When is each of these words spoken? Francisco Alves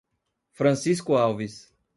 Francisco 0.53 1.13
Alves 1.13 1.69